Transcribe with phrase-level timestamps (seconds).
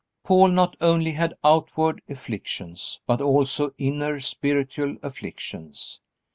[0.23, 6.01] Paul not only had outward afflictions but also inner, spiritual afflictions.